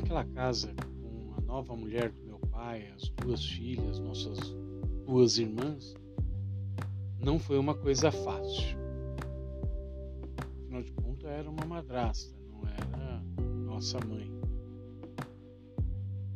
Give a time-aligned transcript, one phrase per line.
[0.00, 4.38] naquela casa com a nova mulher do meu pai, as duas filhas, nossas
[5.06, 5.94] duas irmãs,
[7.18, 8.78] não foi uma coisa fácil.
[10.62, 13.22] Afinal de contas, era uma madrasta, não era
[13.66, 14.30] nossa mãe.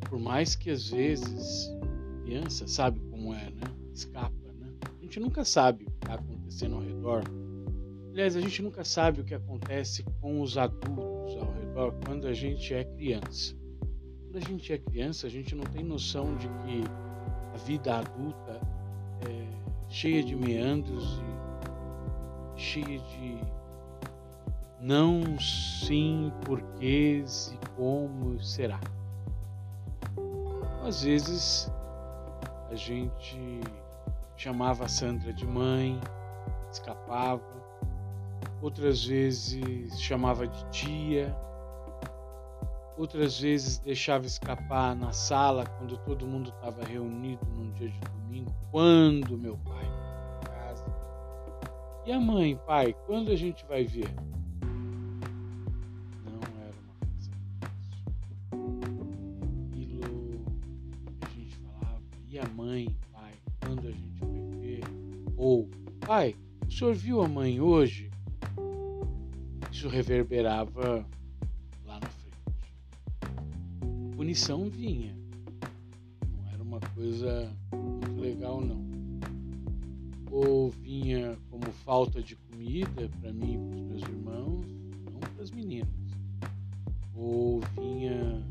[0.09, 1.71] Por mais que às vezes,
[2.23, 3.63] criança sabe como é, né?
[3.95, 4.73] Escapa, né?
[4.99, 7.23] A gente nunca sabe o que está acontecendo ao redor.
[8.13, 11.64] Aliás, a gente nunca sabe o que acontece com os adultos ao redor
[12.05, 13.55] quando a gente é criança.
[14.25, 16.85] Quando a gente é criança, a gente não tem noção de que
[17.53, 18.61] a vida adulta
[19.29, 19.47] é
[19.89, 21.21] cheia de meandros
[22.57, 23.39] e cheia de
[24.81, 28.81] não, sim, porquês e como será.
[30.87, 31.73] Às vezes
[32.71, 33.61] a gente
[34.37, 35.99] chamava a Sandra de mãe,
[36.71, 37.43] escapava,
[38.61, 41.35] outras vezes chamava de tia,
[42.97, 48.55] outras vezes deixava escapar na sala quando todo mundo estava reunido num dia de domingo,
[48.71, 50.85] quando meu pai em casa.
[52.07, 54.09] E a mãe, pai, quando a gente vai ver?
[56.25, 58.05] Não era uma coisa fácil.
[59.73, 60.41] Aquilo
[61.23, 64.85] a gente falava, e a mãe, pai, quando a gente vai ver?
[65.37, 65.69] Ou,
[66.01, 68.11] pai, o senhor viu a mãe hoje?
[69.73, 71.05] Isso reverberava
[74.35, 75.17] punição vinha.
[76.29, 78.85] Não era uma coisa muito legal, não.
[80.29, 84.67] Ou vinha como falta de comida para mim e para os meus irmãos,
[85.13, 85.89] não para as meninas.
[87.15, 88.45] Ou vinha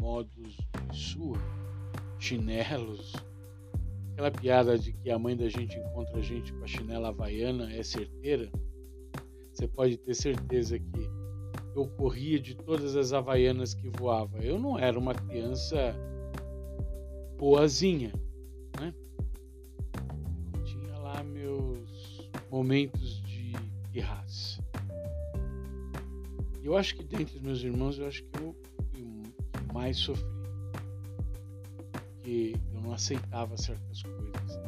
[0.00, 0.56] modos
[0.90, 1.38] de sua,
[2.18, 3.12] chinelos,
[4.10, 7.72] aquela piada de que a mãe da gente encontra a gente com a chinela havaiana
[7.72, 8.50] é certeira.
[9.52, 11.15] Você pode ter certeza que
[11.76, 14.38] eu corria de todas as havaianas que voava.
[14.38, 15.94] Eu não era uma criança
[17.36, 18.12] boazinha,
[18.80, 18.94] né?
[20.54, 23.52] Eu tinha lá meus momentos de
[23.92, 24.64] pirraça.
[26.62, 28.56] Eu acho que dentre os meus irmãos, eu acho que eu
[29.72, 30.24] mais sofri.
[31.92, 34.58] Porque eu não aceitava certas coisas.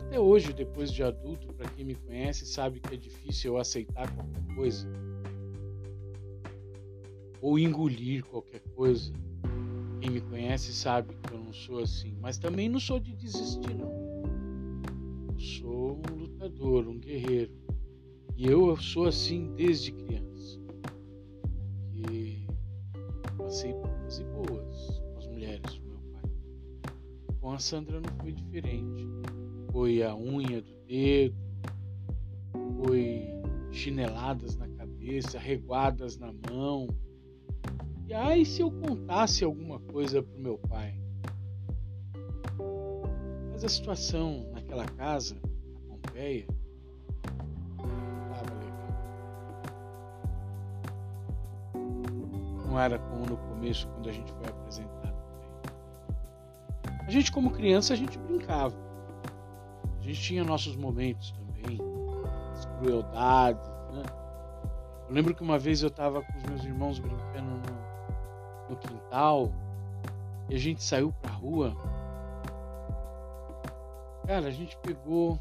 [0.00, 4.12] Até hoje, depois de adulto, para quem me conhece, sabe que é difícil eu aceitar
[4.14, 5.05] qualquer coisa
[7.46, 9.12] ou engolir qualquer coisa.
[10.00, 13.72] Quem me conhece sabe que eu não sou assim, mas também não sou de desistir,
[13.72, 13.92] não.
[15.28, 17.52] Eu sou um lutador, um guerreiro.
[18.36, 20.60] E eu sou assim desde criança.
[21.92, 22.48] Que
[23.38, 26.30] passei por coisas boas com as mulheres do meu pai.
[27.40, 29.06] Com a Sandra não foi diferente.
[29.70, 31.36] Foi a unha do dedo,
[32.84, 33.22] foi
[33.70, 36.88] chineladas na cabeça, reguadas na mão
[38.08, 40.94] e aí, se eu contasse alguma coisa pro meu pai?
[43.50, 46.46] Mas a situação naquela casa, na Pompeia,
[47.78, 48.88] não estava legal.
[52.68, 55.16] Não era como no começo, quando a gente foi apresentado
[57.08, 58.76] A gente, como criança, a gente brincava.
[59.98, 61.80] A gente tinha nossos momentos também,
[62.52, 64.04] as crueldades, né?
[65.08, 67.50] Eu lembro que uma vez eu estava com os meus irmãos brincando
[68.68, 69.52] no quintal
[70.48, 71.74] e a gente saiu pra rua.
[74.26, 75.38] Cara, a gente pegou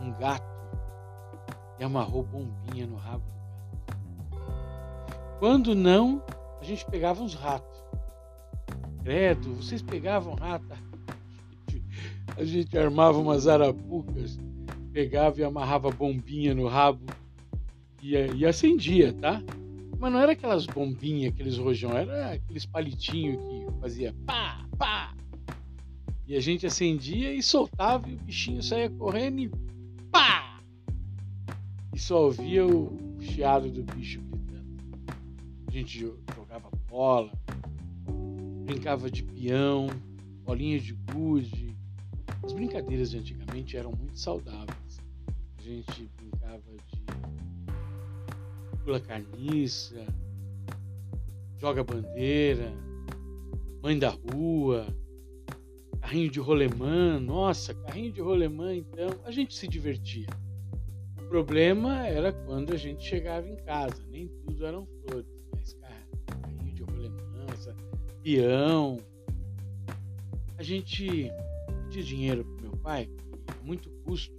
[0.00, 0.44] um gato
[1.78, 4.40] e amarrou bombinha no rabo do gato.
[5.38, 6.22] Quando não,
[6.60, 7.80] a gente pegava uns ratos.
[9.02, 10.66] Credo, vocês pegavam rato?
[12.36, 14.38] A gente armava umas arapucas,
[14.92, 17.04] pegava e amarrava bombinha no rabo
[18.02, 19.42] e, e acendia, tá?
[20.00, 25.14] Mas não era aquelas bombinhas, aqueles rojão, era aqueles palitinhos que fazia pá, pá.
[26.26, 29.50] E a gente acendia e soltava e o bichinho saía correndo e
[30.10, 30.58] pá!
[31.94, 34.78] E só ouvia o chiado do bicho gritando.
[35.68, 35.98] A gente
[36.34, 37.30] jogava bola,
[38.64, 39.88] brincava de peão,
[40.44, 41.76] bolinha de gude.
[42.42, 44.98] As brincadeiras de antigamente eram muito saudáveis.
[45.58, 46.89] A gente brincava de
[48.90, 50.04] pula carniça,
[51.58, 52.72] joga bandeira,
[53.80, 54.84] mãe da rua,
[56.00, 60.26] carrinho de rolemã, nossa, carrinho de rolemã, então a gente se divertia.
[61.20, 65.72] O problema era quando a gente chegava em casa, nem tudo eram flores, mas
[66.26, 67.46] carrinho de rolemã,
[68.24, 68.98] peão.
[70.58, 71.30] A gente
[71.84, 73.08] pedia dinheiro pro meu pai,
[73.62, 74.34] muito custo.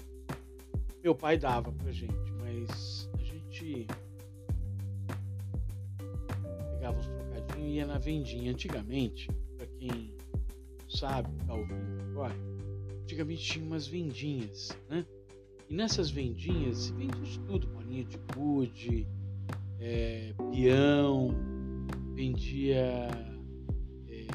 [1.02, 3.01] Meu pai dava pra gente, mas
[7.72, 8.52] ia na vendinha.
[8.52, 10.14] Antigamente, para quem
[10.90, 12.36] sabe, tá ouvindo agora,
[13.04, 15.06] antigamente tinha umas vendinhas, né?
[15.70, 19.08] E nessas vendinhas se vendia de tudo, bolinha de gude,
[19.80, 21.34] é, peão,
[22.14, 23.08] vendia
[24.10, 24.28] é,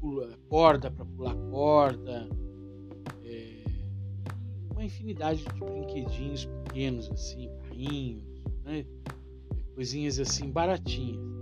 [0.00, 2.28] pula, corda para pular corda,
[3.22, 3.64] é,
[4.70, 8.24] uma infinidade de brinquedinhos pequenos assim, carrinhos,
[8.64, 8.86] né?
[9.74, 11.37] coisinhas assim baratinhas.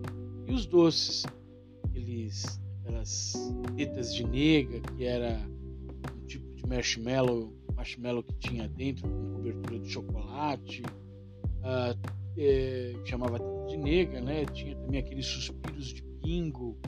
[0.47, 1.25] E os doces,
[1.85, 3.33] aqueles, aquelas
[3.77, 5.41] tetas de nega, que era
[6.15, 10.83] um tipo de marshmallow, marshmallow que tinha dentro com cobertura de chocolate,
[11.63, 11.99] uh,
[12.39, 14.45] é, chamava de nega, né?
[14.47, 16.79] Tinha também aqueles suspiros de pingo,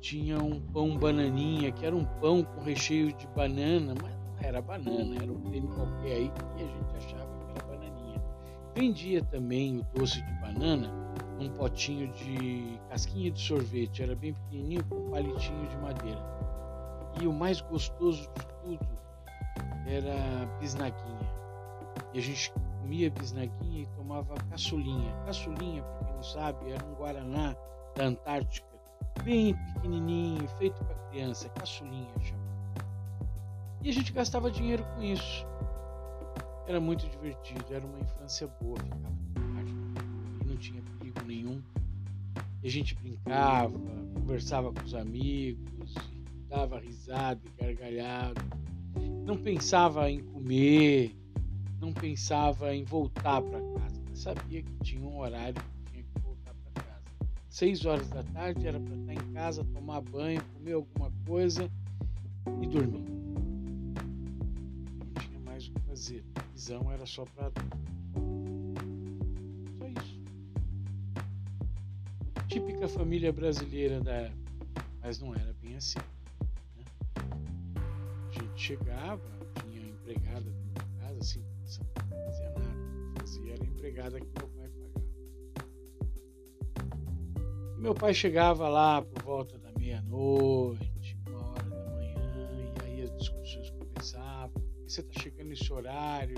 [0.00, 4.62] tinha um pão bananinha, que era um pão com recheio de banana, mas não era
[4.62, 8.22] banana, era um creme qualquer aí que a gente achava que era bananinha.
[8.76, 14.84] Vendia também o doce de banana num potinho de casquinha de sorvete, era bem pequenininho
[14.84, 16.20] com um palitinho de madeira.
[17.20, 18.88] E o mais gostoso de tudo
[19.86, 21.38] era bisnaguinha.
[22.12, 25.12] E a gente comia bisnaguinha e tomava caçulinha.
[25.24, 27.54] Caçulinha, para quem não sabe, era um guaraná
[27.94, 28.68] da Antártica,
[29.22, 32.48] bem pequenininho, feito para criança, caçulinha chamava.
[33.82, 35.46] E a gente gastava dinheiro com isso.
[36.66, 39.14] Era muito divertido, era uma infância boa, ficava
[40.42, 41.62] e não tinha perigo nenhum.
[42.62, 43.78] E a gente brincava,
[44.14, 45.94] conversava com os amigos,
[46.48, 48.40] dava risada e gargalhada.
[49.24, 51.14] Não pensava em comer,
[51.80, 56.20] não pensava em voltar para casa, mas sabia que tinha um horário que tinha que
[56.20, 57.04] voltar para casa.
[57.48, 61.70] Seis horas da tarde era para estar em casa, tomar banho, comer alguma coisa
[62.62, 63.04] e dormir.
[64.98, 66.24] Não tinha mais o que fazer.
[66.34, 67.50] A visão era só para
[72.78, 75.98] Típica família brasileira da época, mas não era bem assim.
[76.76, 76.84] Né?
[78.28, 79.20] A gente chegava,
[79.60, 81.44] tinha empregada dentro de casa, assim,
[82.08, 83.18] não fazia nada.
[83.18, 85.06] Fazia era empregada que meu pai pagava.
[87.76, 92.14] E meu pai chegava lá por volta da meia-noite, uma hora da manhã,
[92.54, 94.62] e aí as discussões começavam.
[94.86, 96.36] Você está chegando nesse horário?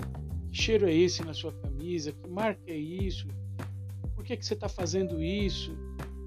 [0.49, 2.11] Que cheiro é esse na sua camisa?
[2.11, 3.27] Que marca é isso?
[4.15, 5.77] Por que, que você está fazendo isso?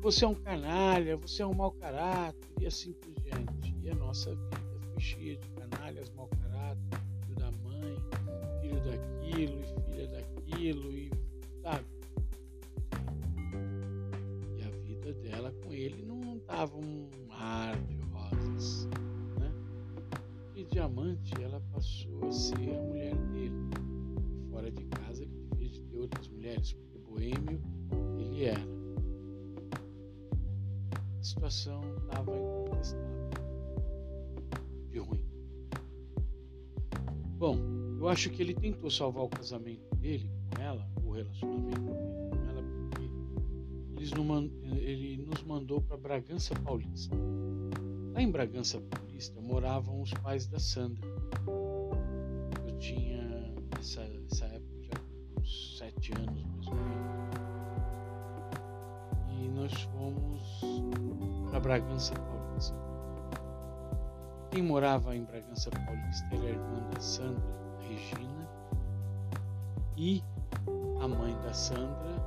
[0.05, 3.75] Você é um canalha, você é um mau caráter, e assim por diante.
[3.83, 4.61] E a nossa vida
[4.93, 7.97] foi cheia de canalhas, mau caráter, filho da mãe,
[8.61, 11.11] filho daquilo e filha daquilo, e
[11.63, 11.87] sabe?
[14.59, 18.87] E a vida dela com ele não estava um mar de rosas,
[19.41, 19.51] né?
[20.55, 23.71] E diamante ela passou a ser a mulher dele.
[24.51, 27.59] Fora de casa ele devia de ter outras mulheres, porque boêmio
[28.19, 28.84] ele era.
[31.25, 33.31] A situação estava incontestável
[34.91, 35.25] de ruim.
[37.39, 37.57] Bom,
[37.99, 42.37] eu acho que ele tentou salvar o casamento dele com ela, o relacionamento dele com
[42.51, 43.09] ela, porque
[44.83, 47.17] ele nos mandou para Bragança Paulista.
[48.13, 51.09] Lá em Bragança Paulista moravam os pais da Sandra.
[52.69, 57.15] Eu tinha, nessa, nessa época, já uns sete anos mais ou menos.
[59.41, 61.04] E nós fomos
[61.65, 62.77] Bragança Paulista.
[64.51, 67.43] Quem morava em Bragança Paulista era a irmã da Sandra,
[67.81, 68.47] Regina,
[69.97, 70.23] e
[71.01, 72.21] a mãe da Sandra,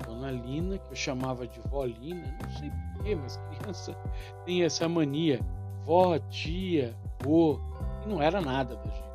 [0.00, 3.94] a dona Lina, que eu chamava de vó Lina, não sei porquê, mas criança
[4.46, 5.38] tem essa mania,
[5.84, 7.60] vó, tia, vô,
[8.02, 9.12] e não era nada da gente.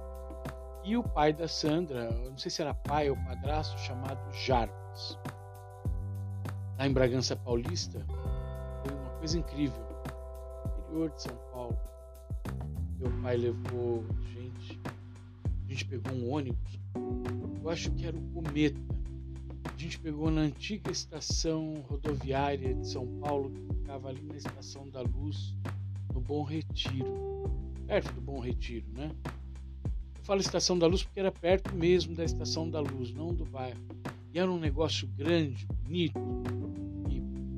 [0.84, 5.18] E o pai da Sandra, não sei se era pai ou padrasto, chamado Jarbas.
[6.78, 8.06] Lá em Bragança Paulista,
[9.18, 9.84] coisa incrível.
[10.80, 11.78] Interior de São Paulo.
[13.00, 14.80] Meu pai levou gente,
[15.46, 16.80] a gente pegou um ônibus,
[17.62, 18.80] eu acho que era o Cometa.
[19.66, 24.90] A gente pegou na antiga estação rodoviária de São Paulo, que ficava ali na Estação
[24.90, 25.54] da Luz,
[26.14, 27.52] no Bom Retiro,
[27.86, 29.12] perto do Bom Retiro, né?
[29.24, 33.46] Eu falo Estação da Luz porque era perto mesmo da Estação da Luz, não do
[33.46, 33.80] bairro.
[34.34, 36.20] E era um negócio grande, bonito.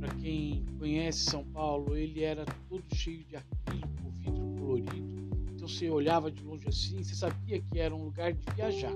[0.09, 5.29] Para quem conhece São Paulo, ele era todo cheio de acrílico, vidro colorido.
[5.53, 8.91] Então você olhava de longe assim, você sabia que era um lugar de viajar,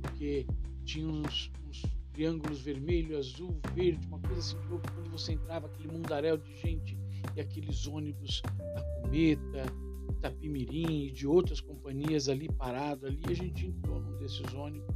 [0.00, 0.46] porque
[0.84, 4.86] tinha uns, uns triângulos vermelho, azul, verde, uma coisa assim de louco.
[4.92, 6.96] Quando você entrava, aquele mundaréu de gente
[7.34, 9.66] e aqueles ônibus da Cometa,
[10.10, 14.94] Itapimirim e de outras companhias ali parado ali, a gente entrou num desses ônibus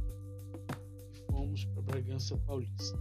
[1.13, 2.97] e fomos para Bragança Paulista.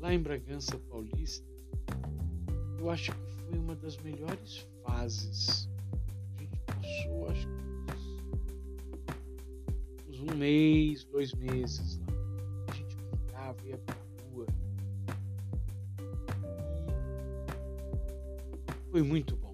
[0.00, 1.46] Lá em Bragança Paulista,
[2.78, 5.68] eu acho que foi uma das melhores fases.
[6.36, 7.60] A gente passou, acho que
[10.08, 12.06] uns um mês, dois meses lá.
[12.68, 13.94] A gente brincava, ia pra
[14.32, 14.46] rua.
[18.68, 19.49] E foi muito bom.